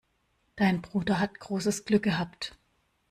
Dein 0.55 0.81
Bruder 0.81 1.19
hat 1.19 1.39
großes 1.39 1.85
Glück 1.85 2.01
gehabt. 2.01 2.57